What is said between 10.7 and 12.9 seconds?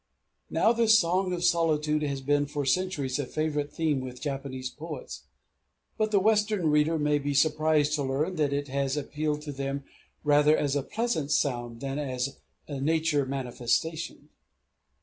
a pleasant sound than as a